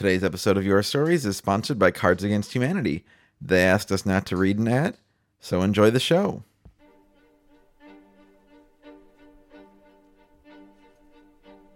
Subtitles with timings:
[0.00, 3.04] Today's episode of Your Stories is sponsored by Cards Against Humanity.
[3.38, 4.96] They asked us not to read an ad,
[5.40, 6.42] so enjoy the show.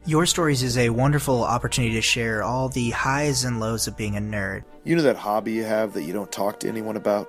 [0.07, 4.17] Your Stories is a wonderful opportunity to share all the highs and lows of being
[4.17, 4.65] a nerd.
[4.85, 7.29] You know that hobby you have that you don't talk to anyone about?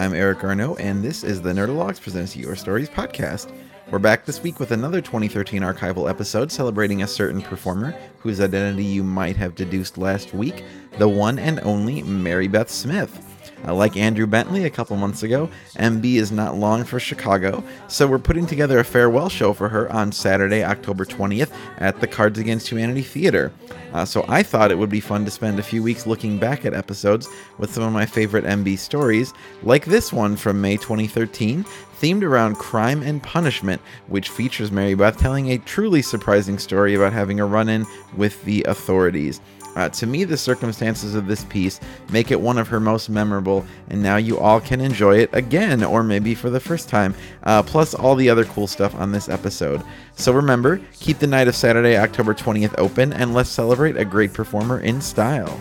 [0.00, 3.52] I'm Eric Arno, and this is the Nerdologues Presents Your Stories podcast.
[3.90, 8.82] We're back this week with another 2013 archival episode celebrating a certain performer whose identity
[8.82, 10.64] you might have deduced last week
[10.96, 13.29] the one and only Mary Beth Smith.
[13.66, 18.06] Uh, like Andrew Bentley a couple months ago, MB is not long for Chicago, so
[18.06, 22.38] we're putting together a farewell show for her on Saturday, October 20th at the Cards
[22.38, 23.52] Against Humanity Theater.
[23.92, 26.64] Uh, so I thought it would be fun to spend a few weeks looking back
[26.64, 29.32] at episodes with some of my favorite MB stories,
[29.62, 31.64] like this one from May 2013,
[32.00, 37.12] themed around crime and punishment, which features Mary Beth telling a truly surprising story about
[37.12, 39.40] having a run in with the authorities.
[39.76, 43.64] Uh, to me, the circumstances of this piece make it one of her most memorable,
[43.88, 47.14] and now you all can enjoy it again, or maybe for the first time,
[47.44, 49.82] uh, plus all the other cool stuff on this episode.
[50.14, 54.32] So remember, keep the night of Saturday, October 20th open, and let's celebrate a great
[54.32, 55.58] performer in style.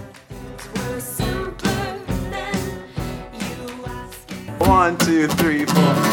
[4.60, 6.09] One, two, three, four.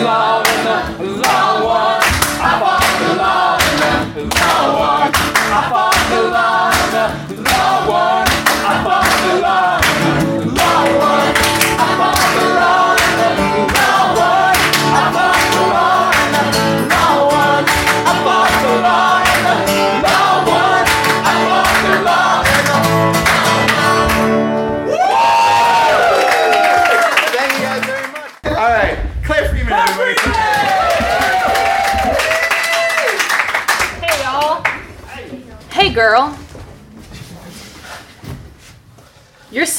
[0.00, 0.41] love.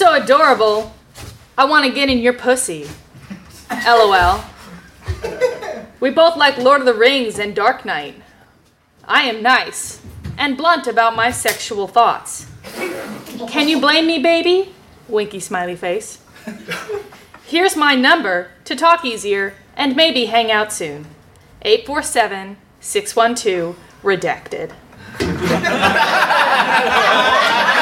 [0.03, 0.93] So adorable.
[1.57, 2.89] I want to get in your pussy.
[3.87, 4.43] LOL.
[6.01, 8.21] We both like Lord of the Rings and Dark Knight.
[9.05, 10.01] I am nice
[10.37, 12.47] and blunt about my sexual thoughts.
[13.47, 14.75] Can you blame me, baby?
[15.07, 16.19] Winky smiley face.
[17.45, 21.05] Here's my number to talk easier and maybe hang out soon.
[21.61, 24.73] 847 612 redacted.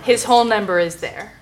[0.02, 1.32] His whole number is there.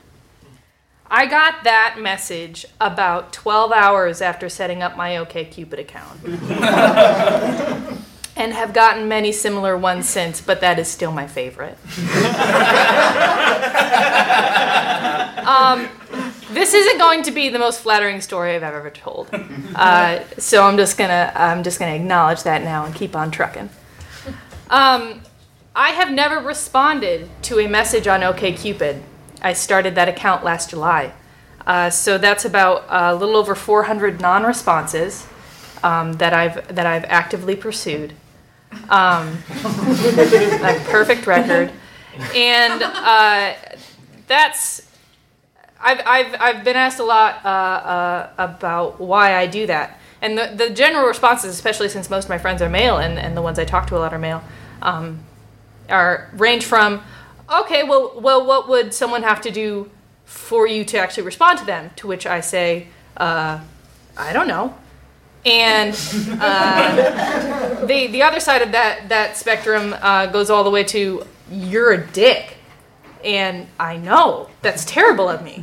[1.11, 6.21] I got that message about 12 hours after setting up my OKCupid account.
[8.39, 11.77] and have gotten many similar ones since, but that is still my favorite.
[15.45, 15.89] um,
[16.53, 19.29] this isn't going to be the most flattering story I've ever told,
[19.75, 23.71] uh, so I'm just gonna I'm just gonna acknowledge that now and keep on trucking.
[24.71, 25.23] Um,
[25.79, 29.01] I have never responded to a message on OKCupid.
[29.41, 31.13] I started that account last July,
[31.69, 35.25] uh, so that's about a little over 400 non-responses
[35.85, 38.13] um, that I've that I've actively pursued.
[38.91, 41.71] Um, a perfect record,
[42.35, 43.55] and uh,
[44.27, 44.85] that's
[45.81, 50.01] I've, I've, I've been asked a lot uh, uh, about why I do that.
[50.21, 53.37] And the, the general responses, especially since most of my friends are male and, and
[53.37, 54.43] the ones I talk to a lot are male,
[54.83, 55.21] um,
[55.88, 57.02] are range from,
[57.50, 59.90] okay, well, well, what would someone have to do
[60.25, 61.90] for you to actually respond to them?
[61.96, 63.61] To which I say, uh,
[64.17, 64.75] I don't know.
[65.46, 65.94] And
[66.40, 71.25] uh, the, the other side of that, that spectrum uh, goes all the way to,
[71.50, 72.56] you're a dick.
[73.25, 75.61] And I know that's terrible of me.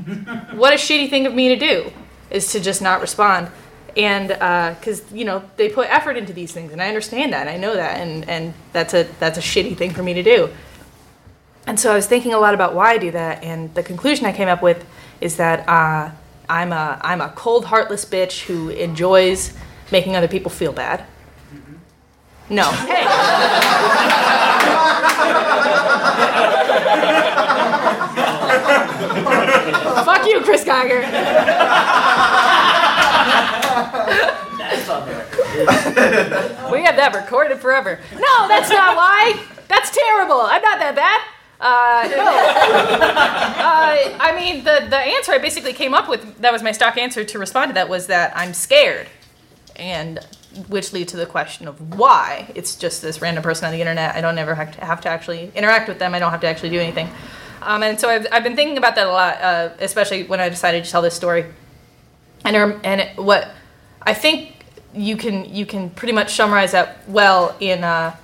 [0.53, 1.91] what a shitty thing of me to do
[2.29, 3.49] is to just not respond.
[3.97, 7.47] And because uh, you know they put effort into these things, and I understand that,
[7.47, 10.49] I know that, and and that's a that's a shitty thing for me to do.
[11.67, 14.25] And so I was thinking a lot about why I do that, and the conclusion
[14.25, 14.85] I came up with
[15.21, 16.11] is that uh,
[16.49, 19.53] I'm a I'm a cold, heartless bitch who enjoys
[19.91, 21.05] making other people feel bad.
[22.49, 22.69] No.
[22.69, 23.05] Hey.
[30.05, 31.01] Fuck you, Chris Geiger.
[36.71, 37.99] We have that recorded forever.
[38.13, 39.43] No, that's not why.
[39.67, 40.41] That's terrible.
[40.41, 41.21] I'm not that bad.
[41.59, 42.17] Uh, no.
[43.63, 46.97] uh, I mean, the, the answer I basically came up with, that was my stock
[46.97, 49.07] answer to respond to that, was that I'm scared.
[49.75, 50.19] And
[50.67, 52.51] which lead to the question of why.
[52.55, 54.15] It's just this random person on the internet.
[54.15, 56.13] I don't ever have to, have to actually interact with them.
[56.13, 57.09] I don't have to actually do anything.
[57.61, 60.49] Um, and so I've, I've been thinking about that a lot, uh, especially when I
[60.49, 61.45] decided to tell this story.
[62.43, 63.49] And er, and what
[64.05, 64.53] I think
[64.93, 68.15] you can you can pretty much summarize that well in uh,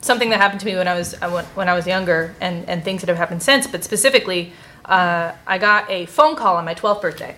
[0.00, 2.84] something that happened to me when I was uh, when I was younger, and and
[2.84, 3.66] things that have happened since.
[3.66, 4.52] But specifically,
[4.84, 7.36] uh, I got a phone call on my 12th birthday,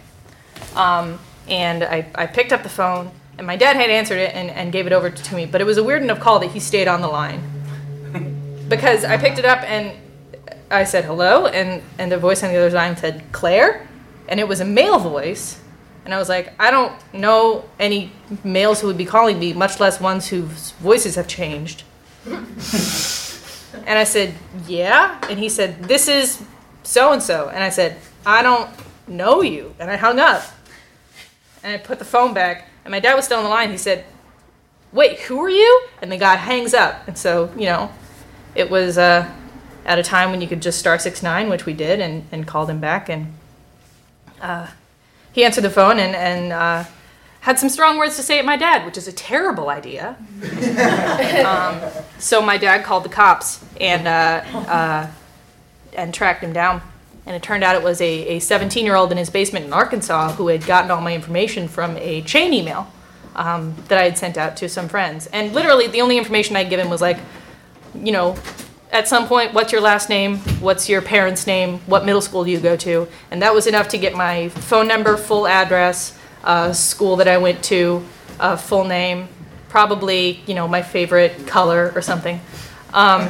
[0.75, 1.19] um,
[1.49, 4.73] and I, I picked up the phone, and my dad had answered it and, and
[4.73, 5.47] gave it over to me.
[5.47, 7.43] But it was a weird enough call that he stayed on the line
[8.69, 9.97] because I picked it up and
[10.71, 13.89] I said hello, and, and the voice on the other line said Claire,
[14.29, 15.61] and it was a male voice.
[16.05, 19.79] And I was like, I don't know any males who would be calling me, much
[19.81, 21.85] less ones whose voices have changed.
[22.27, 22.39] and
[23.87, 24.35] I said,
[24.67, 25.19] Yeah.
[25.29, 26.43] And he said, This is
[26.83, 27.49] so and so.
[27.49, 28.71] And I said, I don't
[29.07, 29.75] know you.
[29.79, 30.43] And I hung up.
[31.63, 32.69] And I put the phone back.
[32.85, 33.71] And my dad was still on the line.
[33.71, 34.05] He said,
[34.93, 35.87] Wait, who are you?
[36.03, 37.07] And the guy hangs up.
[37.07, 37.93] And so, you know,
[38.55, 38.99] it was.
[38.99, 39.31] Uh,
[39.85, 42.47] at a time when you could just star six nine, which we did, and, and
[42.47, 43.33] called him back, and
[44.41, 44.69] uh,
[45.41, 46.85] he answered the phone and and uh,
[47.41, 50.17] had some strong words to say at my dad, which is a terrible idea.
[51.47, 51.81] um,
[52.19, 55.11] so my dad called the cops and uh, uh
[55.95, 56.83] and tracked him down.
[57.25, 60.33] And it turned out it was a 17 year old in his basement in Arkansas
[60.33, 62.93] who had gotten all my information from a chain email
[63.35, 65.27] um, that I had sent out to some friends.
[65.29, 67.19] And literally, the only information I'd given was like,
[67.95, 68.37] you know,
[68.93, 70.39] at some point, what's your last name?
[70.61, 71.79] What's your parents' name?
[71.87, 73.07] What middle school do you go to?
[73.31, 77.39] And that was enough to get my phone number, full address, uh, school that I
[77.39, 78.05] went to,
[78.41, 79.29] uh, full name,
[79.69, 82.41] probably, you know, my favorite color or something.
[82.93, 83.29] Um,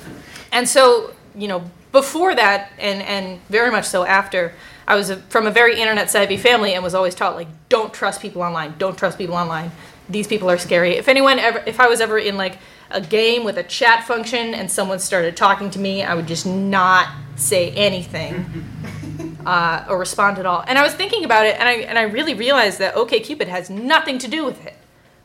[0.52, 4.52] and so, you know, before that, and, and very much so after,
[4.86, 7.92] I was a, from a very internet savvy family and was always taught, like, don't
[7.94, 9.70] trust people online, don't trust people online.
[10.08, 10.96] These people are scary.
[10.96, 12.58] If anyone ever, if I was ever in like
[12.90, 16.46] a game with a chat function and someone started talking to me, I would just
[16.46, 20.64] not say anything uh, or respond at all.
[20.66, 23.70] And I was thinking about it, and I and I really realized that OkCupid has
[23.70, 24.74] nothing to do with it.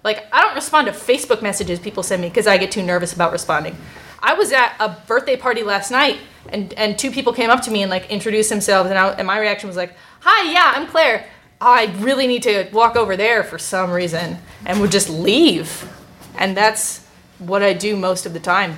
[0.04, 3.14] Like I don't respond to Facebook messages people send me because I get too nervous
[3.14, 3.76] about responding.
[4.22, 7.72] I was at a birthday party last night, and and two people came up to
[7.72, 10.88] me and like introduced themselves, and I, and my reaction was like, "Hi, yeah, I'm
[10.88, 11.26] Claire.
[11.60, 15.90] I really need to walk over there for some reason," and would just leave,
[16.38, 17.03] and that's
[17.48, 18.78] what I do most of the time.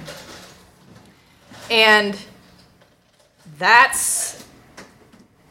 [1.70, 2.18] And
[3.58, 4.36] that's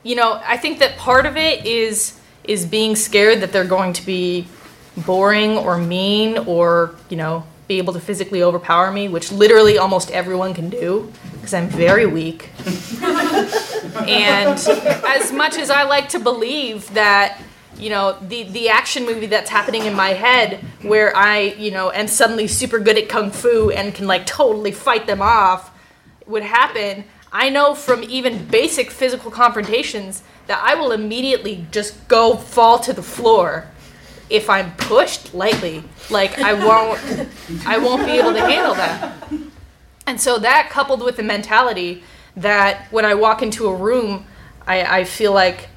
[0.04, 3.94] you know, I think that part of it is is being scared that they're going
[3.94, 4.46] to be
[4.98, 10.10] boring or mean or, you know, be able to physically overpower me, which literally almost
[10.10, 12.50] everyone can do because I'm very weak.
[13.02, 17.40] and as much as I like to believe that
[17.76, 21.90] you know the the action movie that's happening in my head where I you know
[21.90, 25.70] am suddenly super good at kung fu and can like totally fight them off
[26.26, 32.36] would happen I know from even basic physical confrontations that I will immediately just go
[32.36, 33.66] fall to the floor
[34.30, 35.82] if I'm pushed lightly.
[36.10, 37.28] Like I won't
[37.66, 39.14] I won't be able to handle that.
[40.06, 42.04] And so that coupled with the mentality
[42.36, 44.26] that when I walk into a room,
[44.66, 45.68] I, I feel like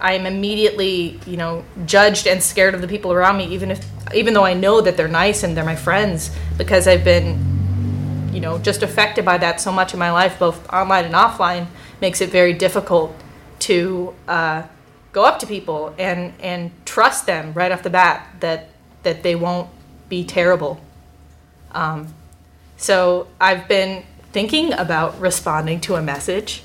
[0.00, 4.32] I'm immediately, you know, judged and scared of the people around me, even if even
[4.34, 7.58] though I know that they're nice and they're my friends, because I've been
[8.32, 11.66] you know just affected by that so much in my life both online and offline
[12.00, 13.14] makes it very difficult
[13.58, 14.62] to uh,
[15.12, 18.68] go up to people and and trust them right off the bat that
[19.02, 19.68] that they won't
[20.08, 20.80] be terrible.
[21.72, 22.14] Um,
[22.76, 26.62] so i've been thinking about responding to a message.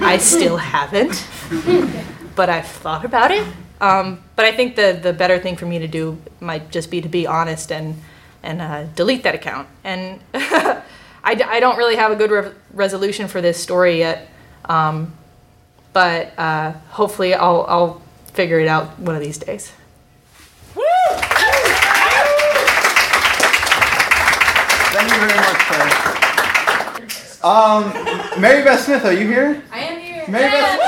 [0.00, 1.24] I still haven't
[2.36, 3.44] but i've thought about it
[3.80, 7.00] um, but i think the the better thing for me to do might just be
[7.00, 7.96] to be honest and
[8.46, 9.68] and uh, delete that account.
[9.84, 14.28] And I, d- I don't really have a good re- resolution for this story yet,
[14.66, 15.12] um,
[15.92, 18.02] but uh, hopefully I'll, I'll
[18.32, 19.72] figure it out one of these days.
[24.94, 25.90] Thank you very much, Claire.
[27.44, 29.62] Um, Mary Beth Smith, are you here?
[29.70, 30.24] I am here.
[30.28, 30.80] Mary Beth,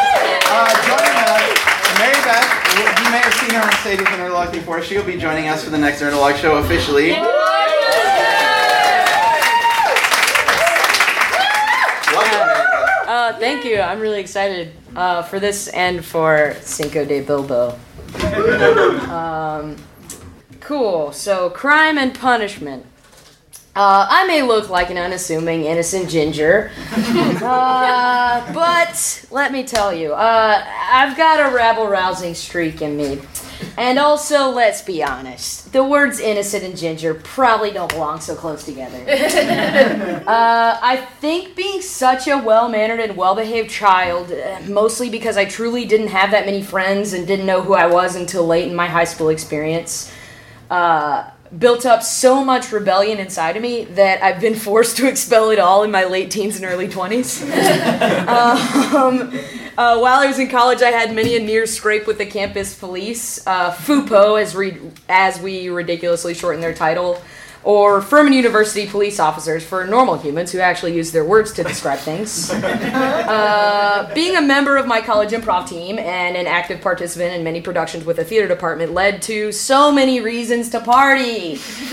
[0.47, 1.99] uh, joining us.
[1.99, 4.83] Mary Beth, you you may have seen her on stage with Nerdologues before.
[4.83, 7.12] She'll be joining us for the next Nerdologues show officially.
[12.12, 13.09] Welcome, Mary Beth.
[13.09, 13.81] Uh, thank you.
[13.81, 17.79] I'm really excited uh, for this and for Cinco de Bilbo.
[19.11, 19.77] um,
[20.61, 21.11] cool.
[21.12, 22.85] So, crime and punishment.
[23.78, 30.14] Uh, I may look like an unassuming, innocent ginger, uh, but let me tell you,
[30.14, 33.20] uh, I've got a rabble rousing streak in me.
[33.76, 38.64] And also, let's be honest, the words innocent and ginger probably don't belong so close
[38.64, 38.99] together.
[40.28, 45.37] Uh, I think being such a well mannered and well behaved child, uh, mostly because
[45.37, 48.68] I truly didn't have that many friends and didn't know who I was until late
[48.68, 50.12] in my high school experience,
[50.68, 55.50] uh, built up so much rebellion inside of me that I've been forced to expel
[55.50, 57.43] it all in my late teens and early 20s.
[58.95, 59.33] um,
[59.78, 62.78] uh, while I was in college, I had many a near scrape with the campus
[62.78, 64.78] police, uh, FUPO, as, re-
[65.09, 67.23] as we ridiculously shorten their title,
[67.65, 71.99] or Furman University police officers for normal humans who actually use their words to describe
[71.99, 72.53] things.
[73.29, 77.61] Uh, being a member of my college improv team and an active participant in many
[77.61, 81.59] productions with a theater department led to so many reasons to party.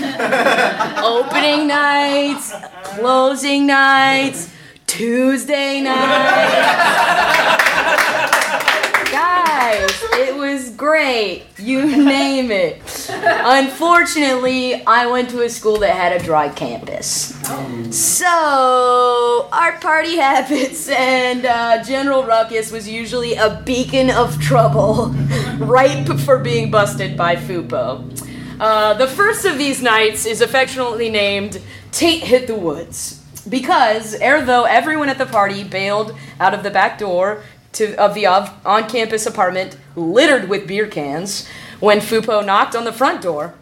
[1.02, 2.54] Opening nights,
[2.84, 4.50] closing nights,
[4.86, 6.52] Tuesday nights.
[9.12, 11.42] Guys, it was great.
[11.58, 12.80] You name it.
[13.10, 17.36] Unfortunately, I went to a school that had a dry campus.
[17.94, 25.08] So, our party habits and uh, general ruckus was usually a beacon of trouble,
[25.58, 28.58] ripe for being busted by FUPO.
[28.58, 31.60] Uh, the first of these nights is affectionately named
[31.92, 33.22] Tate Hit the Woods.
[33.46, 37.44] Because, ere though everyone at the party bailed out of the back door
[37.76, 41.48] to, of the on campus apartment littered with beer cans
[41.80, 43.54] when Fupo knocked on the front door,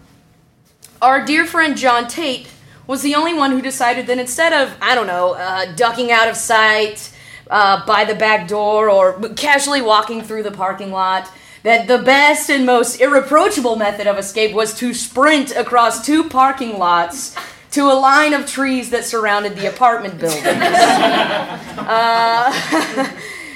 [1.03, 2.49] our dear friend John Tate
[2.87, 6.29] was the only one who decided that instead of, I don't know, uh, ducking out
[6.29, 7.13] of sight
[7.51, 11.31] uh, by the back door or casually walking through the parking lot,
[11.63, 16.79] that the best and most irreproachable method of escape was to sprint across two parking
[16.79, 17.35] lots
[17.71, 20.45] to a line of trees that surrounded the apartment buildings.
[20.47, 22.53] uh,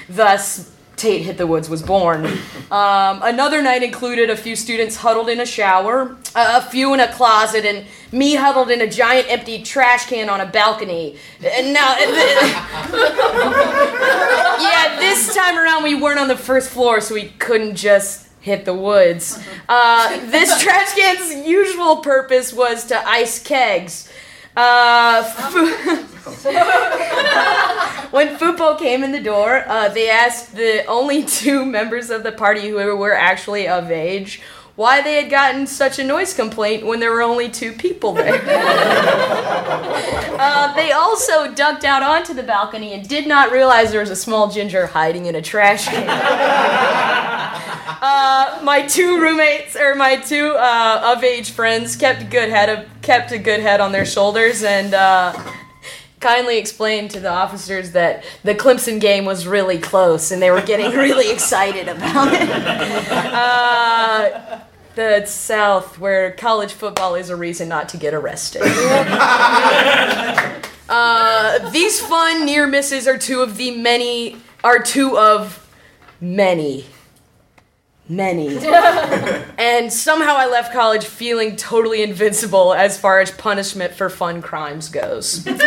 [0.09, 2.27] thus, Tate Hit the Woods was born.
[2.71, 7.11] Um, another night included a few students huddled in a shower, a few in a
[7.13, 11.17] closet, and me huddled in a giant empty trash can on a balcony.
[11.43, 11.97] And now,
[14.61, 18.65] yeah, this time around we weren't on the first floor, so we couldn't just hit
[18.65, 19.41] the woods.
[19.69, 24.11] Uh, this trash can's usual purpose was to ice kegs.
[24.57, 25.23] Uh,
[25.53, 25.68] when
[28.59, 32.69] Fupo came in the door, uh, they asked the only two members of the party
[32.69, 34.41] who were actually of age
[34.75, 38.35] why they had gotten such a noise complaint when there were only two people there.
[40.39, 44.17] uh, they also ducked out onto the balcony and did not realize there was a
[44.17, 46.09] small ginger hiding in a trash can.
[48.01, 52.69] uh, my two roommates or my two uh, of age friends kept a good head
[52.69, 55.33] of, kept a good head on their shoulders and uh,
[56.21, 60.63] kindly explained to the officers that the Clemson game was really close and they were
[60.63, 62.49] getting really excited about it.
[63.39, 64.61] Uh,
[64.95, 68.63] the South, where college football is a reason not to get arrested.
[70.89, 75.65] uh, these fun near misses are two of the many, are two of
[76.21, 76.85] many
[78.09, 78.57] many.
[79.59, 84.89] and somehow I left college feeling totally invincible as far as punishment for fun crimes
[84.89, 85.47] goes.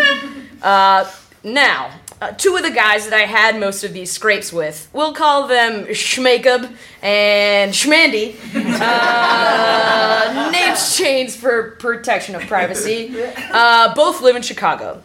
[0.61, 1.11] Uh,
[1.43, 1.89] now,
[2.21, 5.47] uh, two of the guys that I had most of these scrapes with, we'll call
[5.47, 6.71] them Schmakeb
[7.01, 8.35] and Schmandy.
[8.81, 13.11] Uh, names changed for protection of privacy.
[13.51, 15.01] Uh, both live in Chicago.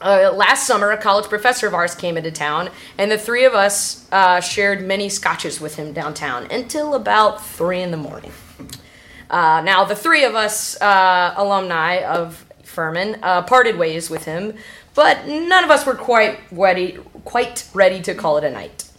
[0.00, 3.54] Uh, last summer, a college professor of ours came into town, and the three of
[3.54, 8.32] us uh, shared many scotches with him downtown until about three in the morning.
[9.30, 14.54] Uh, now, the three of us, uh, alumni of Furman, uh, parted ways with him,
[14.94, 18.90] but none of us were quite ready, quite ready to call it a night.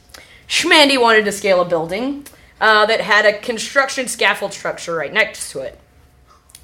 [0.48, 2.26] Schmandy wanted to scale a building
[2.60, 5.80] uh, that had a construction scaffold structure right next to it.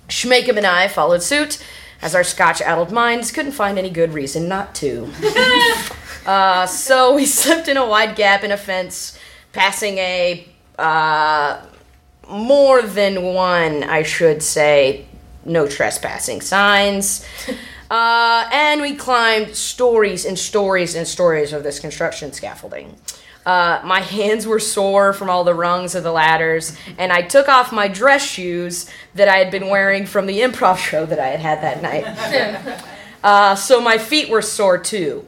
[0.07, 1.63] Schmakem and I followed suit
[2.01, 5.11] as our scotch addled minds couldn't find any good reason not to.
[6.25, 9.17] uh, so we slipped in a wide gap in a fence,
[9.53, 10.47] passing a
[10.79, 11.65] uh,
[12.29, 15.05] more than one, I should say,
[15.45, 17.25] no trespassing signs.
[17.91, 22.95] Uh, and we climbed stories and stories and stories of this construction scaffolding.
[23.45, 27.49] Uh, my hands were sore from all the rungs of the ladders, and I took
[27.49, 31.27] off my dress shoes that I had been wearing from the improv show that I
[31.27, 32.85] had had that night.
[33.23, 35.23] Uh, so my feet were sore too,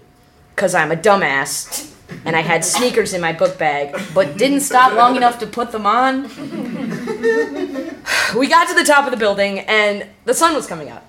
[0.56, 1.94] because I'm a dumbass,
[2.26, 5.72] and I had sneakers in my book bag, but didn't stop long enough to put
[5.72, 6.24] them on.
[8.36, 11.06] we got to the top of the building, and the sun was coming up.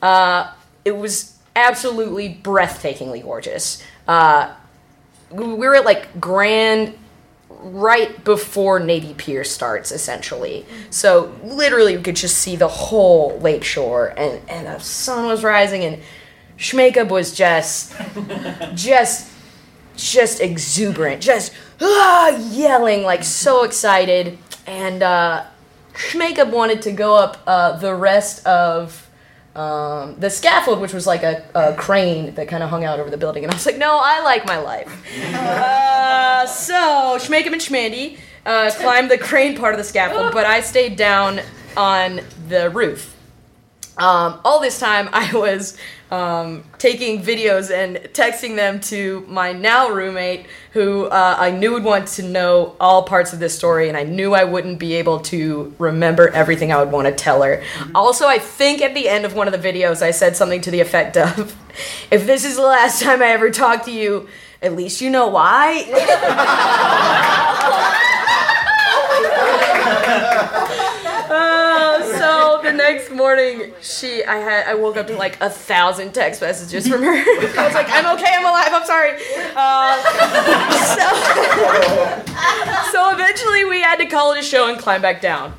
[0.00, 0.52] Uh,
[0.84, 3.82] it was absolutely breathtakingly gorgeous.
[4.06, 4.54] Uh,
[5.30, 6.96] we were at like Grand
[7.62, 10.64] right before Navy Pier starts, essentially.
[10.90, 15.44] So literally, we could just see the whole lake shore, and and the sun was
[15.44, 16.02] rising, and
[16.58, 17.94] Schmakeb was just,
[18.74, 19.30] just,
[19.96, 25.44] just exuberant, just ah, yelling like so excited, and uh,
[25.94, 28.99] Schmakeb wanted to go up uh, the rest of
[29.54, 33.10] um, the scaffold, which was like a, a crane that kind of hung out over
[33.10, 33.44] the building.
[33.44, 34.88] And I was like, no, I like my life.
[35.34, 40.60] uh, so Schmakem and Schmandy uh, climbed the crane part of the scaffold, but I
[40.60, 41.40] stayed down
[41.76, 43.16] on the roof.
[44.00, 45.76] Um, all this time, I was
[46.10, 51.84] um, taking videos and texting them to my now roommate, who uh, I knew would
[51.84, 55.20] want to know all parts of this story, and I knew I wouldn't be able
[55.20, 57.62] to remember everything I would want to tell her.
[57.94, 60.70] Also, I think at the end of one of the videos, I said something to
[60.70, 61.54] the effect of,
[62.10, 64.28] If this is the last time I ever talk to you,
[64.62, 65.86] at least you know why.
[71.32, 76.14] Uh, so the next morning, she, I had, I woke up to like a thousand
[76.14, 77.12] text messages from her.
[77.12, 79.14] I was like, I'm okay, I'm alive, I'm sorry.
[79.56, 80.00] Uh,
[80.94, 81.08] so,
[82.92, 85.52] so eventually, we had to call it a show and climb back down.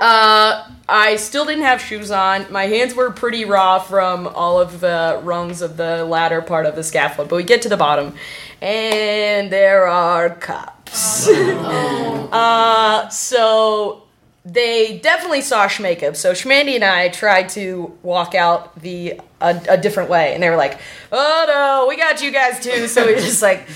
[0.00, 2.50] Uh, I still didn't have shoes on.
[2.50, 6.74] My hands were pretty raw from all of the rungs of the ladder part of
[6.74, 7.28] the scaffold.
[7.28, 8.14] But we get to the bottom,
[8.62, 11.28] and there are cops.
[11.28, 14.07] uh, so
[14.44, 16.16] they definitely saw Schmakeb.
[16.16, 20.50] So Schmandy and I tried to walk out the a, a different way, and they
[20.50, 20.78] were like,
[21.12, 23.66] "Oh no, we got you guys too." So we just like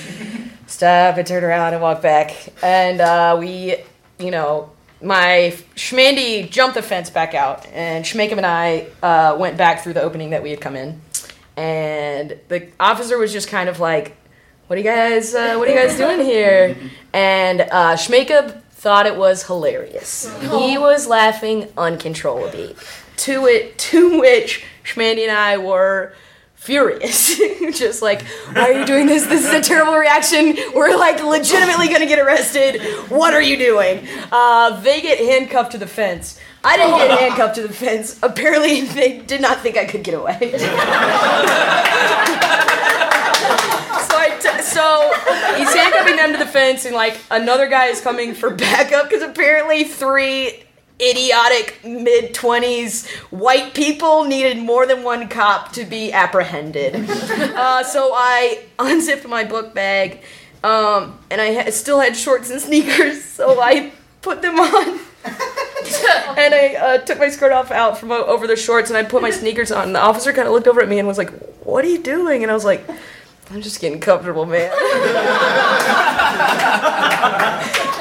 [0.67, 3.77] stop and turn around and walk back, and uh, we,
[4.19, 4.71] you know,
[5.03, 9.95] my Schmandy jumped the fence back out, and Schmakem and I uh, went back through
[9.95, 11.01] the opening that we had come in,
[11.57, 14.17] and the officer was just kind of like,
[14.69, 15.35] "What are you guys?
[15.35, 16.77] Uh, what are you guys doing here?"
[17.13, 20.29] And uh, Schmakeb thought it was hilarious.
[20.41, 22.75] He was laughing uncontrollably.
[23.19, 26.15] To it, to which Schmandy and I were
[26.57, 27.37] furious.
[27.79, 29.25] Just like, why are you doing this?
[29.27, 30.57] This is a terrible reaction.
[30.75, 32.83] We're like legitimately gonna get arrested.
[33.09, 34.05] What are you doing?
[34.33, 36.41] Uh, they get handcuffed to the fence.
[36.65, 38.19] I didn't get handcuffed to the fence.
[38.21, 40.55] Apparently, they did not think I could get away.
[44.73, 45.13] so
[45.57, 49.23] he's handcuffing them to the fence, and like another guy is coming for backup because
[49.23, 50.65] apparently three
[51.01, 56.95] idiotic mid 20s white people needed more than one cop to be apprehended.
[57.53, 60.23] Uh, so I unzipped my book bag,
[60.65, 65.01] um, and I ha- still had shorts and sneakers, so I put them on.
[65.25, 69.23] and I uh, took my skirt off out from over the shorts, and I put
[69.23, 69.89] my sneakers on.
[69.89, 71.31] And the officer kind of looked over at me and was like,
[71.65, 72.89] "What are you doing?" And I was like,
[73.53, 74.73] "I'm just getting comfortable, man."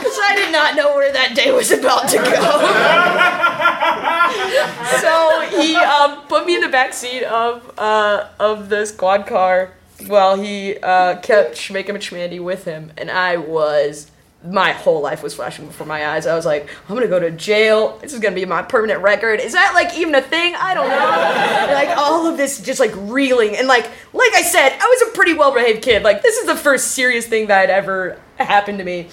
[0.01, 2.23] Because I did not know where that day was about to go.
[5.01, 9.71] so he um, put me in the back seat of uh, of the squad car
[10.07, 14.09] while he uh, kept Schmakem and Schmandy with him, and I was.
[14.43, 16.25] My whole life was flashing before my eyes.
[16.25, 17.97] I was like, I'm gonna go to jail.
[18.01, 19.39] This is gonna be my permanent record.
[19.39, 20.55] Is that like even a thing?
[20.55, 21.67] I don't know.
[21.81, 25.15] Like all of this just like reeling and like like I said, I was a
[25.15, 26.03] pretty well behaved kid.
[26.03, 29.07] Like this is the first serious thing that had ever happened to me.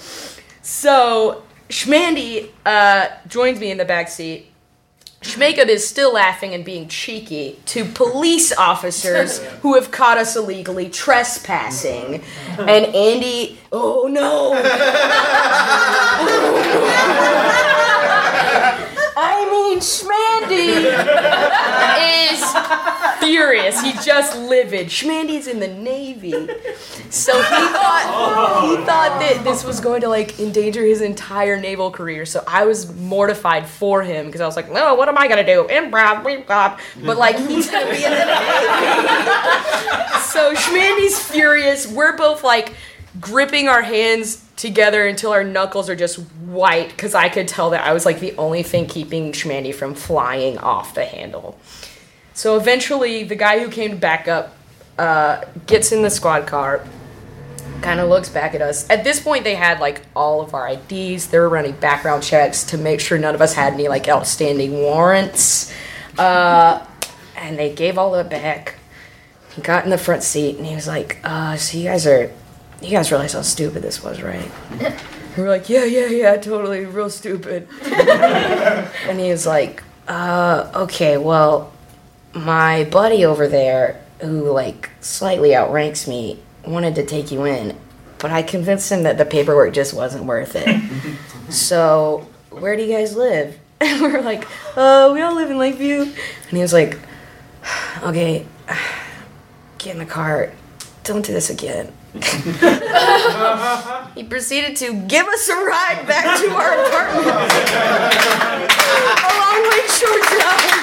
[0.61, 4.48] So Schmandy uh, joins me in the back seat.
[5.21, 10.89] Schmakeup is still laughing and being cheeky to police officers who have caught us illegally
[10.89, 12.23] trespassing.
[12.59, 14.51] And Andy, oh no!
[14.53, 14.65] I
[19.79, 20.75] mean, Schmandy
[22.31, 23.81] is furious.
[23.81, 24.87] He's just livid.
[24.87, 26.31] Schmandy's in the Navy.
[27.09, 31.91] So he thought he thought that this was going to like endanger his entire naval
[31.91, 32.25] career.
[32.25, 35.45] So I was mortified for him because I was like, no, what am I gonna
[35.45, 35.67] do?
[35.69, 36.79] Improv, improv.
[37.03, 38.25] But like he's gonna be in the Navy.
[40.21, 41.87] so Schmandy's furious.
[41.87, 42.73] We're both like
[43.19, 47.85] gripping our hands together until our knuckles are just white because I could tell that
[47.85, 51.57] I was like the only thing keeping Schmandy from flying off the handle.
[52.33, 54.55] So eventually, the guy who came to back up
[54.97, 56.85] uh, gets in the squad car,
[57.81, 58.89] kind of looks back at us.
[58.89, 61.27] At this point, they had like all of our IDs.
[61.27, 64.73] They were running background checks to make sure none of us had any like outstanding
[64.73, 65.73] warrants.
[66.17, 66.85] Uh,
[67.35, 68.75] and they gave all of it back.
[69.55, 72.31] He got in the front seat and he was like, uh, so you guys are,
[72.81, 74.51] you guys realize how stupid this was, right?
[75.37, 77.67] We were like, yeah, yeah, yeah, totally, real stupid.
[77.83, 81.71] and he was like, uh, okay, well,
[82.33, 87.77] my buddy over there, who like slightly outranks me, wanted to take you in,
[88.17, 90.81] but I convinced him that the paperwork just wasn't worth it.
[91.49, 93.57] so, where do you guys live?
[93.79, 96.01] And we were like, uh, we all live in Lakeview.
[96.01, 96.99] And he was like,
[98.03, 98.45] okay,
[99.77, 100.51] get in the car.
[101.05, 101.93] Don't do this again.
[104.15, 107.27] he proceeded to give us a ride back to our apartment
[109.29, 110.73] along Lakeshore Drive.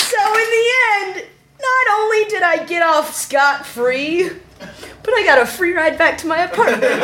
[0.00, 1.28] So in the end,
[1.60, 6.16] not only did I get off scot free, but I got a free ride back
[6.18, 6.94] to my apartment.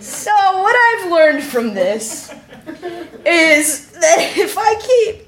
[0.00, 2.32] so what I've learned from this
[3.26, 5.26] is that if I keep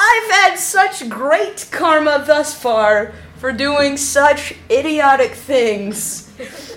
[0.00, 6.28] I've had such great karma thus far for doing such idiotic things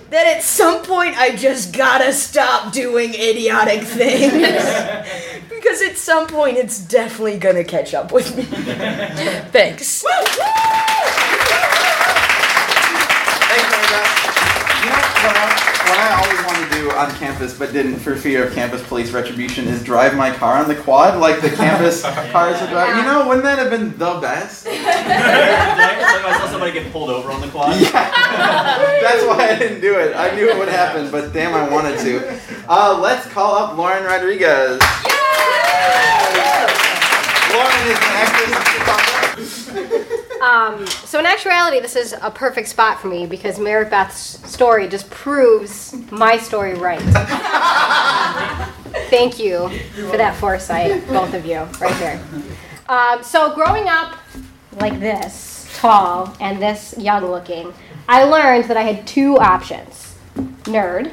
[0.10, 4.34] that at some point I just gotta stop doing idiotic things.
[5.50, 8.44] because at some point it's definitely gonna catch up with me.
[9.52, 10.04] Thanks.
[10.04, 10.10] You
[14.90, 15.46] know, what I,
[15.88, 19.12] what I always wanted to do on campus, but didn't for fear of campus police
[19.12, 22.02] retribution, is drive my car on the quad like the campus
[22.32, 22.98] cars would drive.
[22.98, 24.66] You know, wouldn't that have been the best?
[24.66, 27.74] Did I, I saw somebody get pulled over on the quad.
[27.82, 30.16] That's why I didn't do it.
[30.16, 32.40] I knew it would happen, but damn, I wanted to.
[32.68, 34.80] Uh, let's call up Lauren Rodriguez.
[37.52, 38.71] Lauren is an actress.
[40.42, 44.88] Um, so in actuality, this is a perfect spot for me because Mary Beth's story
[44.88, 47.00] just proves my story right.
[49.12, 49.70] Thank you
[50.10, 52.20] for that foresight, both of you, right there.
[52.90, 54.18] Um, so growing up
[54.80, 57.72] like this, tall and this young looking,
[58.10, 60.16] I learned that I had two options:
[60.64, 61.12] nerd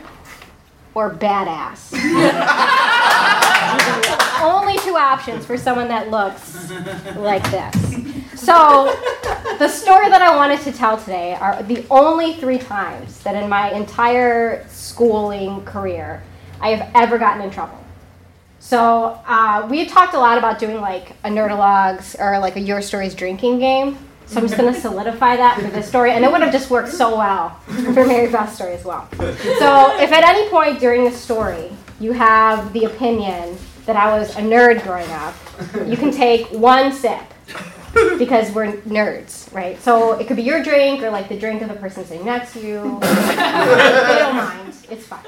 [0.95, 1.93] or badass.
[4.43, 6.71] Only two options for someone that looks
[7.17, 7.88] like this.
[8.39, 8.97] So,
[9.59, 13.49] the story that I wanted to tell today are the only three times that in
[13.49, 16.23] my entire schooling career
[16.61, 17.79] I have ever gotten in trouble.
[18.61, 22.61] So uh, we had talked a lot about doing like a Nerdologues or like a
[22.61, 23.99] your stories drinking game.
[24.27, 26.71] So I'm just going to solidify that for this story, and it would have just
[26.71, 29.09] worked so well for Mary Beth's story as well.
[29.19, 34.31] So if at any point during the story you have the opinion that I was
[34.37, 35.35] a nerd growing up,
[35.89, 37.23] you can take one sip
[38.19, 39.81] because we're nerds, right?
[39.81, 42.53] So it could be your drink or like the drink of the person sitting next
[42.55, 42.83] to you.
[43.01, 44.75] they don't mind.
[44.91, 45.25] It's fine.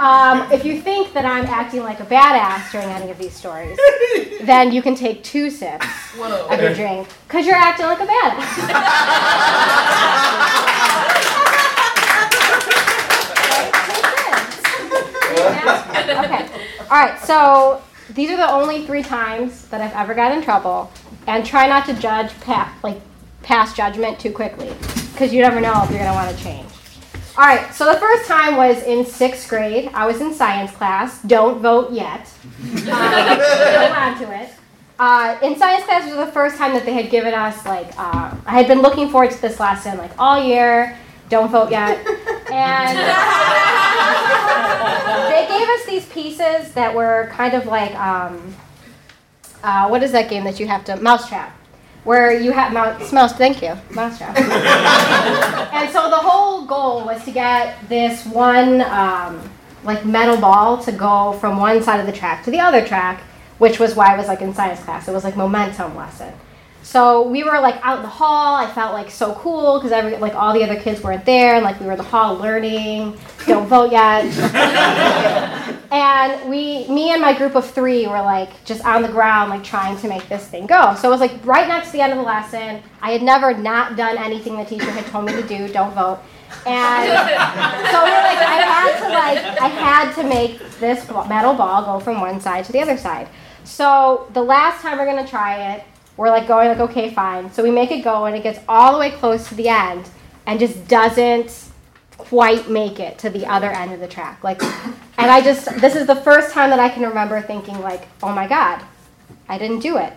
[0.00, 3.78] Um, if you think that I'm acting like a badass during any of these stories,
[4.42, 5.86] then you can take two sips
[6.18, 9.42] of your drink because you're acting like a badass.
[16.24, 16.48] okay.
[16.90, 17.18] All right.
[17.20, 20.90] So these are the only three times that I've ever got in trouble,
[21.26, 23.00] and try not to judge pa- like
[23.42, 24.72] pass judgment too quickly
[25.12, 26.68] because you never know if you're gonna want to change.
[27.36, 29.90] All right, so the first time was in sixth grade.
[29.94, 31.22] I was in science class.
[31.22, 32.28] Don't vote yet.
[32.84, 34.50] Uh, hold on to it.
[34.98, 38.34] Uh, in science class was the first time that they had given us like uh,
[38.46, 40.96] I had been looking forward to this lesson like all year.
[41.28, 41.96] Don't vote yet,
[42.52, 42.98] and
[45.32, 48.54] they gave us these pieces that were kind of like um,
[49.62, 51.56] uh, what is that game that you have to mousetrap
[52.04, 54.36] where you have mouse, mouse thank you mousetrap
[55.72, 59.40] and so the whole goal was to get this one um,
[59.84, 63.22] like metal ball to go from one side of the track to the other track
[63.62, 65.06] which was why i was like in science class.
[65.06, 66.34] It was like momentum lesson.
[66.82, 68.56] So we were like out in the hall.
[68.56, 71.64] I felt like so cool because every like all the other kids weren't there and
[71.64, 73.16] like we were in the hall learning.
[73.46, 74.24] Don't vote yet
[75.92, 79.62] and we me and my group of three were like just on the ground like
[79.62, 80.94] trying to make this thing go.
[80.94, 82.82] So it was like right next to the end of the lesson.
[83.02, 85.68] I had never not done anything the teacher had told me to do.
[85.68, 86.18] Don't vote.
[86.66, 87.08] And
[87.90, 91.84] so we were like i had to like i had to make this metal ball
[91.84, 93.28] go from one side to the other side.
[93.64, 95.84] So the last time we're to try it
[96.16, 97.52] we're like going like okay fine.
[97.52, 100.08] So we make it go and it gets all the way close to the end
[100.46, 101.71] and just doesn't
[102.32, 104.42] quite make it to the other end of the track.
[104.42, 108.08] Like, and I just, this is the first time that I can remember thinking, like,
[108.22, 108.82] oh my God,
[109.50, 110.14] I didn't do it.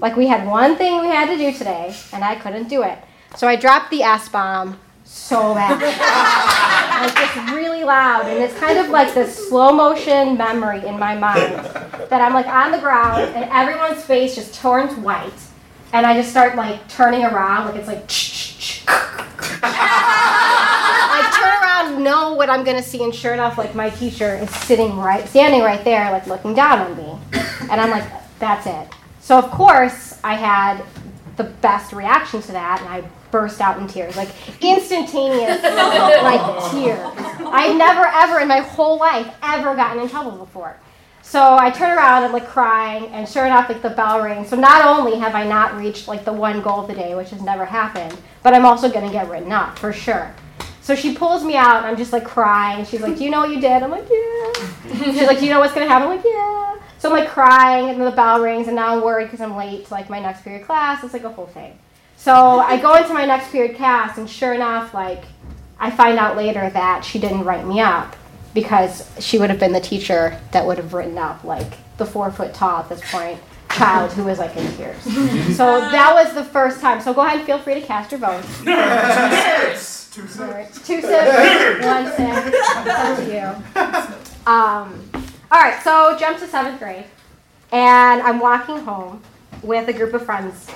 [0.00, 2.98] Like, we had one thing we had to do today, and I couldn't do it.
[3.36, 5.82] So I dropped the S bomb so bad.
[7.02, 8.24] like, just really loud.
[8.24, 11.66] And it's kind of like this slow motion memory in my mind
[12.08, 15.30] that I'm like on the ground, and everyone's face just turns white.
[15.92, 18.08] And I just start like turning around, like it's like,
[22.00, 25.62] know what I'm gonna see, and sure enough, like my teacher is sitting right, standing
[25.62, 27.18] right there, like looking down on me,
[27.70, 28.04] and I'm like,
[28.38, 28.88] that's it.
[29.20, 30.82] So of course I had
[31.36, 34.28] the best reaction to that, and I burst out in tears, like
[34.60, 36.98] instantaneous, like tears.
[37.46, 40.76] I've never ever in my whole life ever gotten in trouble before.
[41.22, 44.48] So I turn around, I'm like crying, and sure enough, like the bell rings.
[44.48, 47.30] So not only have I not reached like the one goal of the day, which
[47.30, 50.34] has never happened, but I'm also gonna get written up for sure.
[50.82, 52.84] So she pulls me out, and I'm just like crying.
[52.84, 55.52] She's like, "Do you know what you did?" I'm like, "Yeah." She's like, "Do you
[55.52, 58.40] know what's gonna happen?" I'm like, "Yeah." So I'm like crying, and then the bell
[58.40, 61.02] rings, and now I'm worried because I'm late to like my next period class.
[61.04, 61.78] It's like a whole thing.
[62.16, 65.24] So I go into my next period class, and sure enough, like
[65.78, 68.16] I find out later that she didn't write me up
[68.52, 72.30] because she would have been the teacher that would have written up like the four
[72.30, 73.38] foot tall at this point
[73.70, 75.00] child who was like in tears.
[75.56, 77.00] so that was the first time.
[77.00, 79.99] So go ahead and feel free to cast your votes.
[80.10, 80.86] Two sips.
[80.86, 81.84] Two sips.
[81.84, 82.54] One sip.
[82.86, 84.50] Up to you.
[84.50, 85.08] Um,
[85.52, 85.80] all right.
[85.84, 87.04] So jump to seventh grade,
[87.70, 89.22] and I'm walking home
[89.62, 90.66] with a group of friends,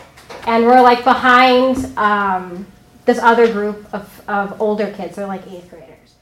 [0.47, 2.67] and we're like behind um,
[3.05, 5.17] this other group of, of older kids.
[5.17, 6.15] They're like eighth graders.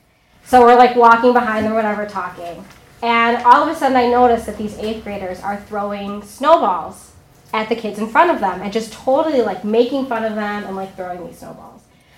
[0.44, 2.64] So we're like walking behind them, whatever, talking.
[3.02, 7.12] And all of a sudden, I notice that these eighth graders are throwing snowballs
[7.52, 10.64] at the kids in front of them and just totally like making fun of them
[10.64, 11.71] and like throwing these snowballs.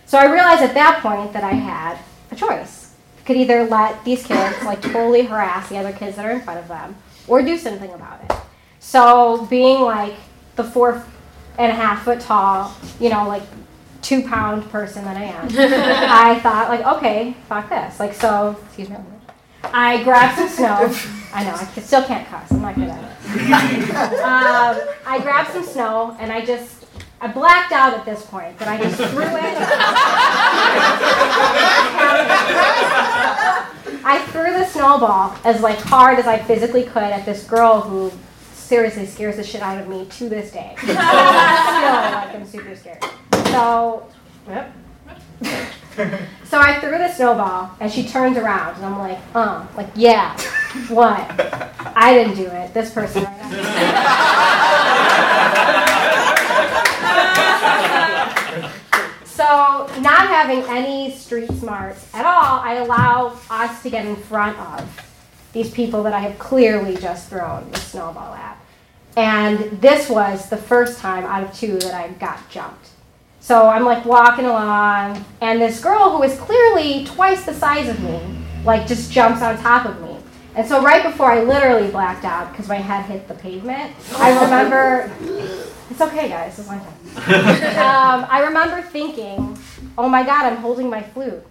[0.06, 1.98] So I realized at that point that I had
[2.30, 2.94] a choice.
[3.18, 6.40] I could either let these kids like totally harass the other kids that are in
[6.40, 8.36] front of them or do something about it.
[8.80, 10.14] So being like
[10.56, 11.02] the four
[11.58, 13.42] and a half foot tall, you know, like
[14.02, 17.98] two pound person that I am, I thought like, okay, fuck this.
[17.98, 18.96] Like so, excuse me.
[19.64, 20.94] I grabbed some snow.
[21.32, 22.52] I know I still can't cuss.
[22.52, 23.10] I'm not good at it.
[24.24, 26.83] Um, I grabbed some snow and I just
[27.20, 29.58] I blacked out at this point, but I just threw it.
[34.06, 38.12] I threw the snowball as like hard as I physically could at this girl who
[38.52, 40.74] seriously scares the shit out of me to this day.
[40.78, 43.02] Still, like I'm super scared.
[43.46, 44.06] So,
[44.48, 44.72] yep.
[46.44, 50.36] so I threw the snowball, and she turns around, and I'm like, um, like, yeah,
[50.88, 51.24] what?
[51.96, 52.74] I didn't do it.
[52.74, 55.80] This person right
[59.34, 59.44] So,
[60.00, 64.88] not having any street smarts at all, I allow us to get in front of
[65.52, 68.56] these people that I have clearly just thrown the snowball at.
[69.16, 72.90] And this was the first time out of two that I got jumped.
[73.40, 78.00] So I'm like walking along, and this girl who is clearly twice the size of
[78.04, 78.20] me,
[78.64, 80.13] like just jumps on top of me.
[80.56, 84.44] And so right before I literally blacked out because my head hit the pavement, I
[84.44, 85.12] remember.
[85.90, 86.58] It's okay, guys.
[86.58, 86.88] It's one time.
[87.78, 89.58] um, I remember thinking,
[89.98, 91.42] "Oh my God, I'm holding my flute.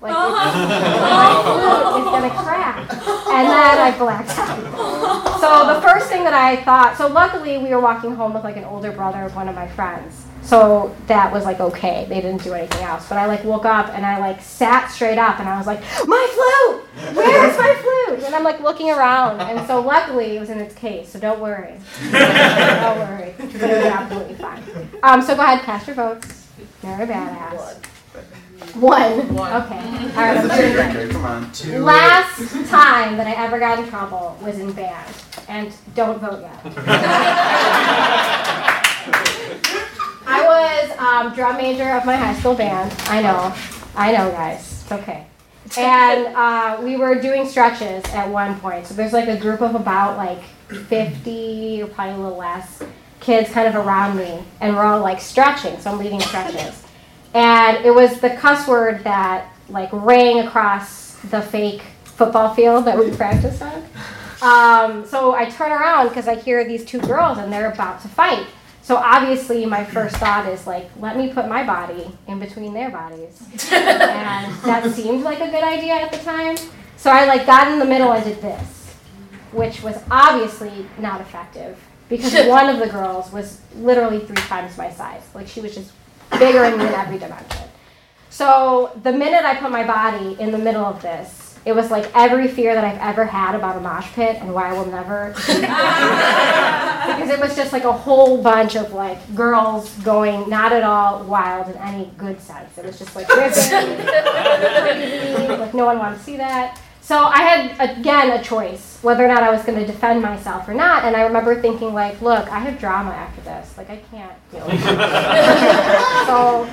[0.00, 5.40] Like it's, my flute is gonna crack." And then I blacked out.
[5.40, 6.96] So the first thing that I thought.
[6.96, 9.68] So luckily, we were walking home with like an older brother of one of my
[9.68, 10.24] friends.
[10.42, 12.06] So that was like okay.
[12.08, 13.08] They didn't do anything else.
[13.08, 15.80] But I like woke up and I like sat straight up and I was like,
[16.06, 17.16] "My flute!
[17.16, 19.40] Where's my flute?" And I'm like looking around.
[19.40, 21.08] And so luckily, it was in its case.
[21.08, 21.74] So don't worry.
[22.12, 23.34] don't worry.
[23.38, 24.62] It's gonna be absolutely fine.
[25.02, 26.46] Um, so go ahead, cast your votes.
[26.82, 27.85] You're a badass.
[28.74, 29.12] One.
[29.12, 29.78] Okay.
[30.16, 30.36] All right.
[30.38, 31.10] I'm doing good.
[31.12, 31.50] Come on.
[31.84, 35.14] Last time that I ever got in trouble was in band,
[35.48, 36.60] and don't vote yet.
[40.28, 42.92] I was um, drum major of my high school band.
[43.06, 43.54] I know,
[43.94, 44.82] I know, guys.
[44.82, 45.26] It's okay.
[45.78, 48.86] And uh, we were doing stretches at one point.
[48.86, 52.82] So there's like a group of about like 50 or probably a little less
[53.20, 55.78] kids kind of around me, and we're all like stretching.
[55.80, 56.82] So I'm leading stretches,
[57.36, 62.98] and it was the cuss word that like rang across the fake football field that
[62.98, 63.84] we practiced on.
[64.40, 68.08] Um, so I turn around because I hear these two girls and they're about to
[68.08, 68.46] fight.
[68.80, 72.88] So obviously, my first thought is like, let me put my body in between their
[72.88, 76.56] bodies, and that seemed like a good idea at the time.
[76.96, 78.94] So I like got in the middle and did this,
[79.52, 81.76] which was obviously not effective
[82.08, 85.22] because one of the girls was literally three times my size.
[85.34, 85.90] Like she was just
[86.32, 87.62] bigger than me in every dimension.
[88.30, 92.08] So the minute I put my body in the middle of this, it was like
[92.14, 95.30] every fear that I've ever had about a mosh pit and why I will never.
[95.36, 101.24] because it was just like a whole bunch of like girls going not at all
[101.24, 102.78] wild in any good sense.
[102.78, 106.80] It was just like ripping, crazy, like no one wanted to see that.
[107.06, 110.66] So I had again a choice whether or not I was going to defend myself
[110.66, 113.78] or not, and I remember thinking like, look, I have drama after this.
[113.78, 114.80] Like I can't deal with it.
[116.26, 116.64] so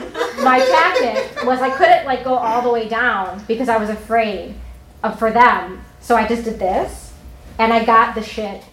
[0.43, 4.55] my tactic was I couldn't like go all the way down because I was afraid
[5.03, 5.85] of for them.
[6.01, 7.13] So I just did this,
[7.59, 8.63] and I got the shit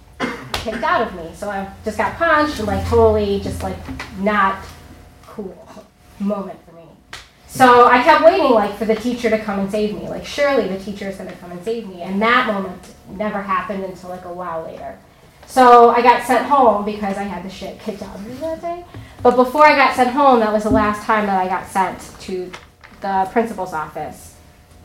[0.54, 1.30] kicked out of me.
[1.34, 3.76] So I just got punched and like totally just like
[4.18, 4.64] not
[5.26, 5.84] cool
[6.18, 6.58] moment.
[7.50, 10.08] So I kept waiting like for the teacher to come and save me.
[10.08, 12.00] Like surely the teacher is gonna come and save me.
[12.02, 14.96] And that moment never happened until like a while later.
[15.46, 18.62] So I got sent home because I had the shit kicked out of me that
[18.62, 18.84] day.
[19.20, 21.98] But before I got sent home, that was the last time that I got sent
[22.20, 22.52] to
[23.00, 24.36] the principal's office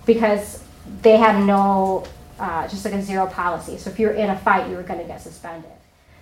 [0.08, 0.64] because
[1.04, 2.04] they had no,
[2.40, 3.78] uh, just like a zero policy.
[3.78, 5.70] So if you were in a fight, you were going to get suspended.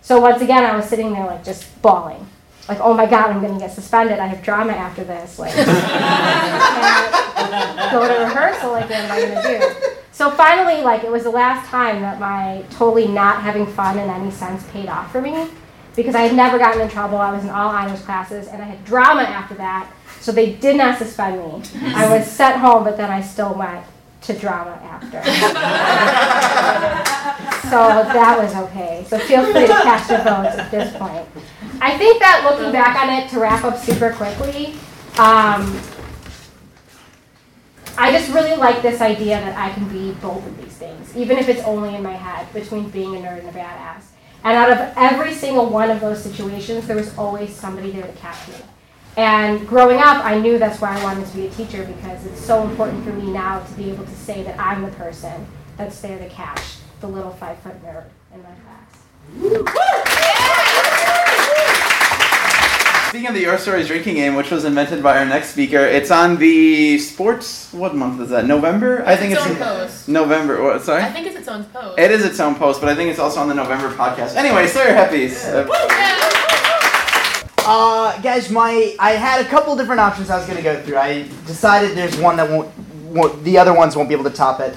[0.02, 2.28] So once again, I was sitting there like just bawling.
[2.68, 4.20] Like, oh my God, I'm going to get suspended.
[4.20, 5.38] I have drama after this.
[5.38, 5.54] Like,
[7.92, 8.72] go to rehearsal.
[8.72, 9.90] Like, what am I going to do?
[10.12, 14.10] So finally, like, it was the last time that my totally not having fun in
[14.10, 15.50] any sense paid off for me
[15.96, 17.18] because I had never gotten in trouble.
[17.18, 19.92] I was in all honors classes and I had drama after that.
[20.22, 21.62] So they did not suspend me.
[21.94, 23.86] I was sent home, but then I still went
[24.22, 25.22] to drama after.
[27.68, 27.78] so
[28.14, 29.06] that was okay.
[29.10, 31.28] So feel free to cast your votes at this point.
[31.84, 34.68] I think that looking back on it, to wrap up super quickly,
[35.20, 35.78] um,
[37.98, 41.38] I just really like this idea that I can be both of these things, even
[41.38, 44.04] if it's only in my head, between being a nerd and a badass.
[44.46, 48.14] And out of every single one of those situations, there was always somebody there to
[48.14, 48.56] catch me.
[49.18, 52.40] And growing up, I knew that's why I wanted to be a teacher because it's
[52.40, 56.00] so important for me now to be able to say that I'm the person that's
[56.00, 59.04] there to catch the little five foot nerd in my class.
[63.14, 66.10] Speaking of the Your Stories drinking game, which was invented by our next speaker, it's
[66.10, 67.72] on the sports.
[67.72, 68.48] What month is that?
[68.48, 69.04] November?
[69.06, 70.10] I think Its it's own post.
[70.10, 70.64] November.
[70.64, 71.04] What, sorry.
[71.04, 72.00] I think it's its own post.
[72.00, 74.36] It is its own post, but I think it's also on the November podcast.
[74.36, 75.46] Anyway, Sawyer Heppes.
[75.46, 75.70] Uh,
[77.66, 80.98] Uh, guys, my I had a couple different options I was gonna go through.
[80.98, 84.60] I decided there's one that won't, won't the other ones won't be able to top
[84.60, 84.76] it.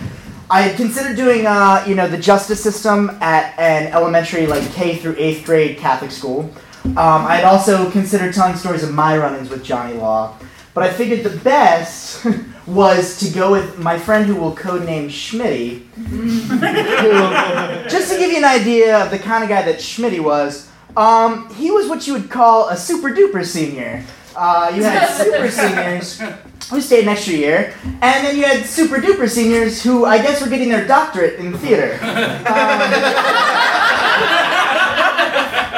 [0.51, 4.97] I had considered doing, uh, you know, the justice system at an elementary, like K
[4.97, 6.51] through eighth grade Catholic school.
[6.87, 10.37] Um, I had also considered telling stories of my run-ins with Johnny Law,
[10.73, 12.27] but I figured the best
[12.67, 16.49] was to go with my friend who will codename Schmitty, who,
[17.89, 21.53] just to give you an idea of the kind of guy that Schmitty was, um,
[21.55, 24.03] he was what you would call a super duper senior.
[24.35, 26.21] Uh, you had super seniors
[26.71, 30.41] who stayed an extra year, and then you had super duper seniors who I guess
[30.41, 31.99] were getting their doctorate in theater.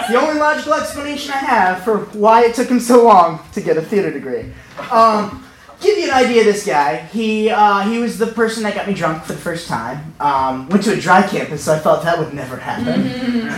[0.08, 3.76] The only logical explanation I have for why it took him so long to get
[3.76, 4.52] a theater degree.
[4.90, 5.44] Um,
[5.80, 6.96] give you an idea of this guy.
[6.96, 10.14] He uh, he was the person that got me drunk for the first time.
[10.20, 13.02] Um, went to a dry campus, so I thought that would never happen.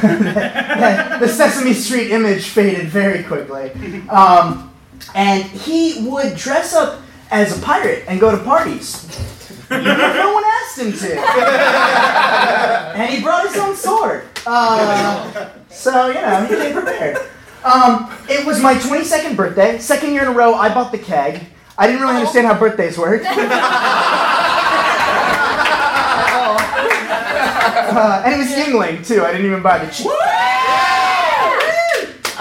[1.21, 3.71] the Sesame Street image faded very quickly.
[4.09, 4.73] Um,
[5.15, 9.07] and he would dress up as a pirate and go to parties.
[9.71, 11.21] No one asked him to.
[12.97, 14.25] and he brought his own sword.
[14.47, 17.19] Uh, so, you know, he came prepared.
[17.65, 19.79] Um, it was my 22nd birthday.
[19.79, 21.47] Second year in a row, I bought the keg.
[21.77, 23.27] I didn't really understand how birthdays worked.
[27.91, 29.25] Uh, and it was Yuengling, too.
[29.25, 30.07] I didn't even buy the cheap.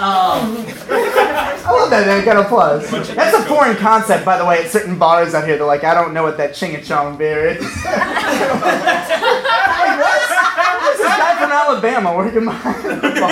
[0.00, 0.56] Um,
[0.90, 2.88] I love that, that kind of applause.
[2.90, 5.58] That's a foreign concept, by the way, at certain bars out here.
[5.58, 7.64] They're like, I don't know what that chingachong beer is.
[9.80, 10.20] Like, what?
[10.82, 13.30] What's this guy from Alabama working behind the bar?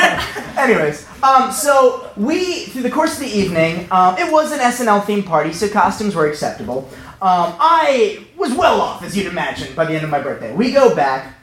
[0.63, 5.03] Anyways, um, so we, through the course of the evening, um, it was an SNL
[5.03, 6.89] themed party, so costumes were acceptable.
[7.23, 10.55] Um, I was well off, as you'd imagine, by the end of my birthday.
[10.55, 11.35] We go back.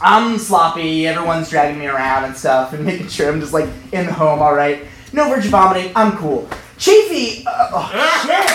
[0.00, 1.06] I'm sloppy.
[1.06, 4.40] Everyone's dragging me around and stuff, and making sure I'm just like in the home,
[4.40, 4.84] all right.
[5.12, 5.92] No virgin vomiting.
[5.96, 6.48] I'm cool.
[6.78, 7.44] Chafee.
[7.46, 7.90] Uh, oh,
[8.22, 8.46] shit.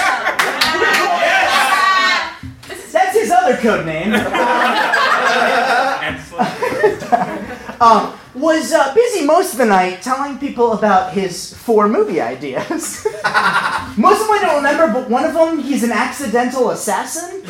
[2.91, 4.13] That's his other code name.
[7.81, 13.05] um, was uh, busy most of the night telling people about his four movie ideas.
[13.97, 17.43] most of them I don't remember, but one of them he's an accidental assassin.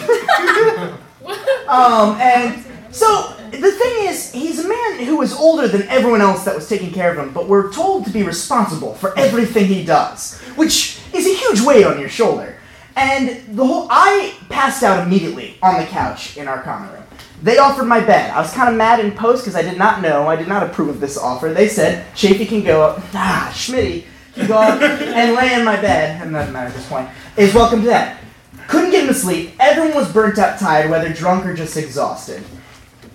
[1.68, 6.46] um, and so the thing is, he's a man who is older than everyone else
[6.46, 9.84] that was taking care of him, but we're told to be responsible for everything he
[9.84, 12.58] does, which is a huge weight on your shoulder.
[12.96, 17.04] And the whole I passed out immediately on the couch in our common room.
[17.46, 18.32] They offered my bed.
[18.32, 20.64] I was kind of mad in post because I did not know, I did not
[20.64, 21.54] approve of this offer.
[21.54, 25.80] They said, Chafee can go up, ah, Schmitty can go up and lay in my
[25.80, 28.20] bed, and doesn't matter at this point, is welcome to that.
[28.68, 29.52] Couldn't get him to sleep.
[29.60, 32.44] Everyone was burnt out tired, whether drunk or just exhausted.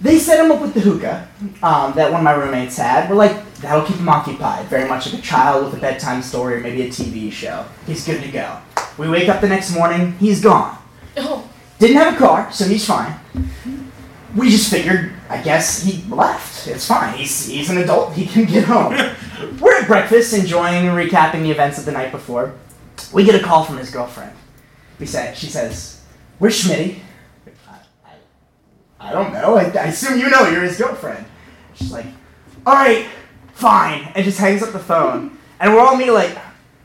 [0.01, 1.28] They set him up with the hookah
[1.64, 3.11] um, that one of my roommates had.
[3.11, 6.55] We're like, that'll keep him occupied, very much like a child with a bedtime story
[6.55, 7.66] or maybe a TV show.
[7.85, 8.61] He's good to go.
[8.97, 10.78] We wake up the next morning, he's gone.
[11.81, 13.18] Didn't have a car, so he's fine.
[14.37, 16.68] We just figured, I guess he left.
[16.68, 17.16] It's fine.
[17.18, 18.12] He's, he's an adult.
[18.14, 18.95] He can get home.
[19.61, 22.55] We're at breakfast, enjoying and recapping the events of the night before.
[23.12, 24.33] We get a call from his girlfriend.
[24.99, 26.03] We say, she says,
[26.39, 26.99] "Where's Schmitty?"
[27.66, 29.57] I I don't know.
[29.57, 31.24] I, I assume you know you're his girlfriend.
[31.74, 32.07] She's like,
[32.66, 33.07] all right,
[33.55, 35.39] fine, and just hangs up the phone.
[35.59, 36.37] And we're all me like,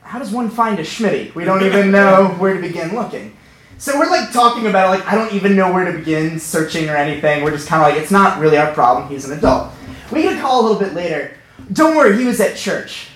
[0.02, 1.36] how does one find a Schmitty?
[1.36, 3.35] We don't even know where to begin looking.
[3.78, 6.90] So we're like talking about it, like I don't even know where to begin searching
[6.90, 7.44] or anything.
[7.44, 9.10] We're just kind of like, it's not really our problem.
[9.10, 9.72] He's an adult.
[10.12, 11.36] We get a call a little bit later.
[11.74, 13.08] Don't worry, he was at church.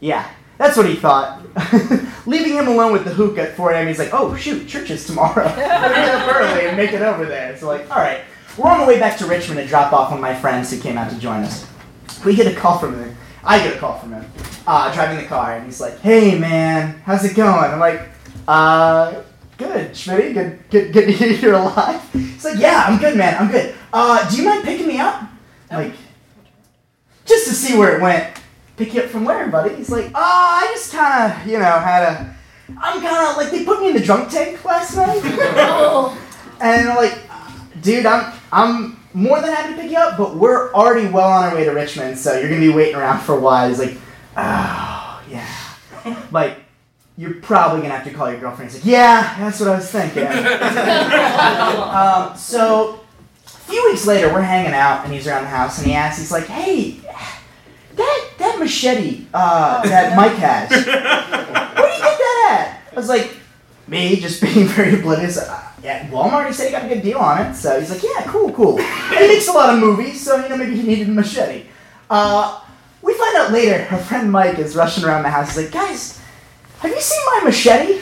[0.00, 1.42] Yeah, that's what he thought.
[2.26, 3.86] Leaving him alone with the hookah at 4 a.m.
[3.86, 5.44] He's like, oh shoot, church is tomorrow.
[5.56, 7.56] Get up early and make it over there.
[7.56, 8.22] So like, all right.
[8.58, 10.80] We're on the way back to Richmond to drop off one of my friends who
[10.80, 11.66] came out to join us.
[12.24, 13.16] We get a call from him.
[13.44, 14.30] I get a call from him,
[14.66, 18.02] uh, driving the car, and he's like, "Hey man, how's it going?" I'm like,
[18.46, 19.22] "Uh,
[19.60, 20.34] good, Schmitty.
[20.34, 23.36] Good, good, good to hear you're alive." He's like, "Yeah, I'm good, man.
[23.38, 23.74] I'm good.
[23.92, 25.22] Uh, do you mind picking me up?"
[25.70, 25.94] I'm like,
[27.26, 28.26] just to see where it went.
[28.76, 29.76] Pick you up from where, buddy?
[29.76, 32.36] He's like, "Oh, I just kind of, you know, had a.
[32.80, 35.22] I'm kind of like they put me in the drunk tank last night."
[36.60, 37.18] and like,
[37.82, 41.44] dude, I'm I'm more than happy to pick you up, but we're already well on
[41.44, 43.68] our way to Richmond, so you're gonna be waiting around for a while.
[43.68, 43.96] He's like,
[44.36, 45.48] oh yeah,
[46.30, 46.58] like
[47.20, 48.70] you're probably gonna have to call your girlfriend.
[48.70, 50.22] He's like, yeah, that's what I was thinking.
[50.26, 53.00] um, so
[53.44, 56.18] a few weeks later, we're hanging out, and he's around the house, and he asks,
[56.18, 56.92] he's like, hey,
[57.96, 62.80] that that machete uh, that Mike has, where do you get that at?
[62.90, 63.36] I was like,
[63.86, 65.36] me just being very oblivious.
[65.36, 67.54] Uh, yeah, Walmart, he said he got a good deal on it.
[67.54, 68.78] So he's like, yeah, cool, cool.
[68.78, 71.66] He makes a lot of movies, so, you know, maybe he needed a machete.
[72.08, 72.62] Uh,
[73.02, 75.54] we find out later, our friend Mike is rushing around the house.
[75.54, 76.19] He's like, guys,
[76.80, 78.00] have you seen my machete?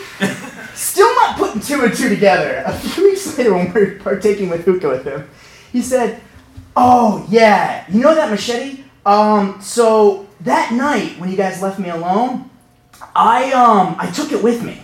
[0.75, 2.63] Still not putting two and two together.
[2.65, 5.29] A few weeks later, when we were partaking with hookah with him,
[5.73, 6.21] he said,
[6.77, 8.85] "Oh yeah, you know that machete?
[9.05, 12.49] Um, so that night when you guys left me alone,
[13.17, 14.81] I um I took it with me."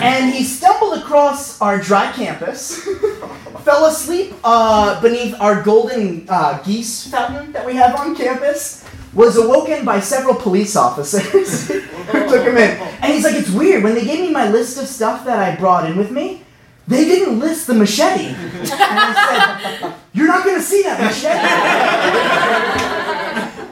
[0.00, 2.80] And he stumbled across our dry campus,
[3.64, 8.84] fell asleep uh, beneath our golden uh, geese fountain that we have on campus,
[9.18, 11.80] was awoken by several police officers who
[12.28, 12.70] took him in.
[13.02, 13.82] And he's like, it's weird.
[13.82, 16.44] When they gave me my list of stuff that I brought in with me,
[16.86, 18.26] they didn't list the machete.
[18.28, 21.34] And I said, You're not going to see that machete.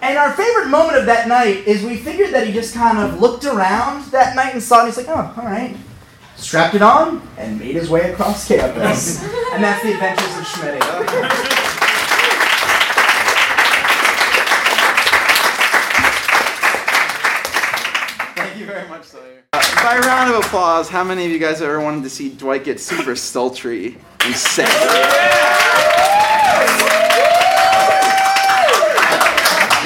[0.03, 3.21] and our favorite moment of that night is we figured that he just kind of
[3.21, 4.87] looked around that night and saw it.
[4.87, 5.77] he's like, Oh, all right.
[6.35, 9.23] Strapped it on and made his way across campus.
[9.53, 11.76] and that's the adventures of Schmidt.
[20.37, 23.97] of applause, how many of you guys ever wanted to see Dwight get super sultry
[24.21, 24.69] and sad?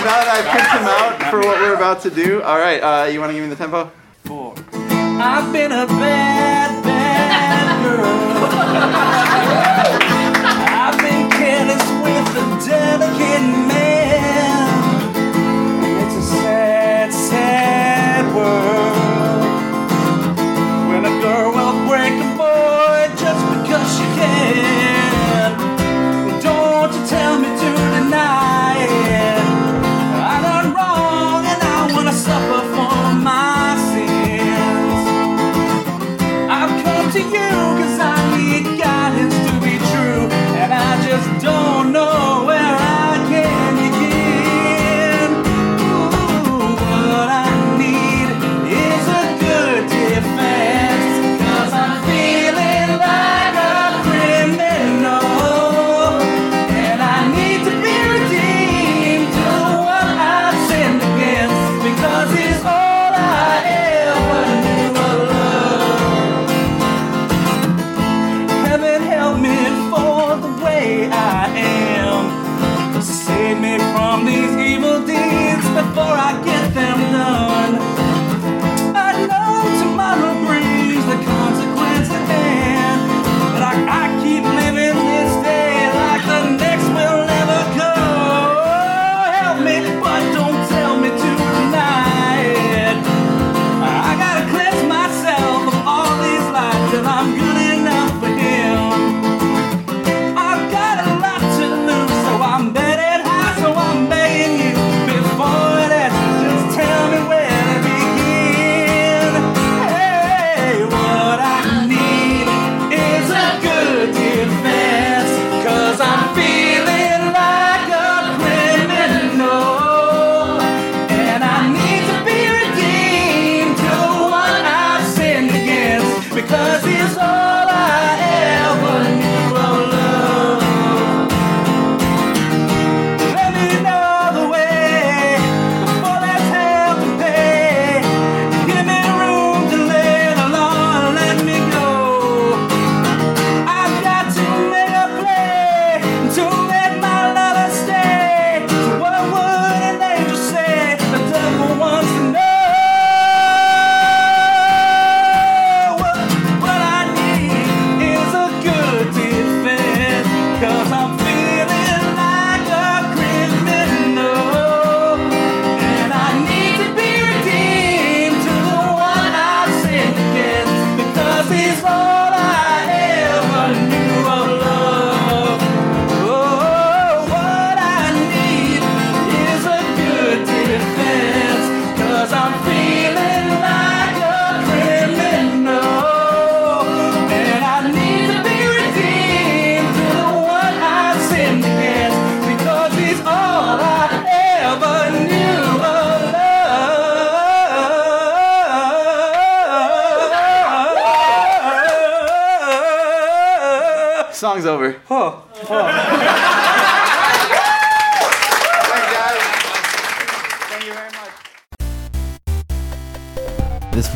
[0.01, 3.05] Now that I've picked him out for what we're about to do, all right, uh,
[3.07, 3.93] you want to give me the tempo?
[4.25, 4.55] Four.
[4.73, 8.07] I've been a bad, bad girl.
[10.73, 15.15] I've been careless with a delicate man.
[16.07, 18.80] It's a sad, sad world.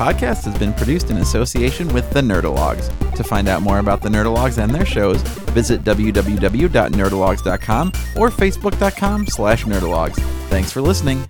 [0.05, 2.91] podcast has been produced in association with the Nerdologues.
[3.15, 5.23] To find out more about the Nerdologues and their shows,
[5.57, 10.19] visit www.nerdologues.com or facebook.com slash nerdologues.
[10.51, 11.25] Thanks for listening.